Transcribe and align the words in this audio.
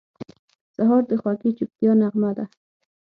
سهار 0.75 1.03
د 1.09 1.11
خوږې 1.21 1.51
چوپتیا 1.57 1.91
نغمه 2.01 2.31
ده. 2.37 2.45